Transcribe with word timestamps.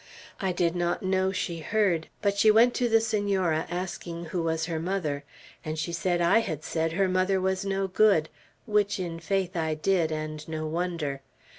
I 0.39 0.51
did 0.51 0.75
not 0.75 1.03
know 1.03 1.31
she 1.31 1.59
heard; 1.59 2.07
but 2.23 2.35
she 2.35 2.49
went 2.49 2.73
to 2.73 2.89
the 2.89 2.99
Senora, 2.99 3.67
asking 3.69 4.25
who 4.25 4.41
was 4.41 4.65
her 4.65 4.79
mother. 4.79 5.23
And 5.63 5.77
she 5.77 5.93
said 5.93 6.21
I 6.21 6.39
had 6.39 6.63
said 6.63 6.93
her 6.93 7.07
mother 7.07 7.39
was 7.39 7.65
no 7.65 7.87
good, 7.87 8.27
which 8.65 8.99
in 8.99 9.19
faith 9.19 9.55
I 9.55 9.75
did, 9.75 10.11
and 10.11 10.47
no 10.47 10.65
wonder. 10.65 11.21